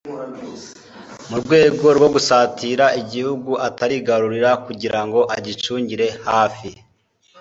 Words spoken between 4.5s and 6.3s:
kugira ngo agicungire